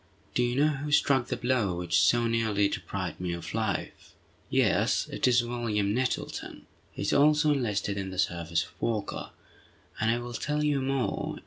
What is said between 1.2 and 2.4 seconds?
the blow which so